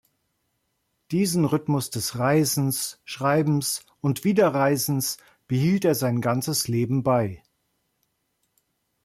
[1.11, 7.43] Diesen Rhythmus des Reisens, Schreibens und wieder Reisens behielt er sein ganzes Leben bei.